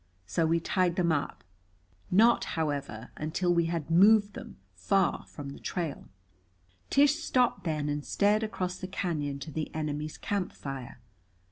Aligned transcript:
So 0.25 0.47
we 0.47 0.59
tied 0.59 0.95
them 0.95 1.11
up. 1.11 1.43
Not, 2.09 2.45
however, 2.57 3.11
until 3.17 3.53
we 3.53 3.65
had 3.67 3.91
moved 3.91 4.33
them 4.33 4.57
far 4.73 5.25
from 5.27 5.49
the 5.51 5.59
trail. 5.59 6.05
Tish 6.89 7.19
stopped 7.23 7.65
then, 7.65 7.87
and 7.87 8.03
stared 8.03 8.41
across 8.41 8.79
the 8.79 8.87
cañon 8.87 9.39
to 9.41 9.51
the 9.51 9.71
enemy's 9.75 10.17
camp 10.17 10.53
fire. 10.53 10.99